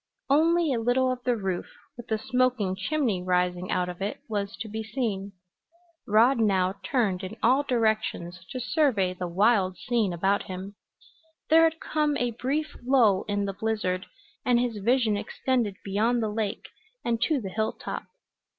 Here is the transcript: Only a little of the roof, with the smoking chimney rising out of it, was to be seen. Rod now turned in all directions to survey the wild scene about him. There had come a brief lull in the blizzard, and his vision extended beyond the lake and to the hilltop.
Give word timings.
Only 0.31 0.73
a 0.73 0.79
little 0.79 1.11
of 1.11 1.23
the 1.25 1.37
roof, 1.37 1.67
with 1.95 2.07
the 2.07 2.17
smoking 2.17 2.75
chimney 2.75 3.21
rising 3.21 3.69
out 3.69 3.87
of 3.87 4.01
it, 4.01 4.19
was 4.27 4.55
to 4.61 4.67
be 4.67 4.83
seen. 4.83 5.33
Rod 6.07 6.39
now 6.39 6.73
turned 6.81 7.21
in 7.23 7.37
all 7.43 7.61
directions 7.61 8.43
to 8.49 8.59
survey 8.59 9.13
the 9.13 9.27
wild 9.27 9.77
scene 9.77 10.11
about 10.11 10.41
him. 10.47 10.73
There 11.51 11.65
had 11.65 11.79
come 11.79 12.17
a 12.17 12.31
brief 12.31 12.75
lull 12.83 13.25
in 13.27 13.45
the 13.45 13.53
blizzard, 13.53 14.07
and 14.43 14.59
his 14.59 14.77
vision 14.79 15.15
extended 15.17 15.75
beyond 15.85 16.23
the 16.23 16.29
lake 16.31 16.69
and 17.05 17.21
to 17.21 17.39
the 17.39 17.49
hilltop. 17.49 18.05